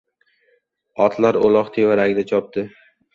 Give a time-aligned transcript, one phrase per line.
[1.05, 2.65] otlar uloq tevaragida chopdi.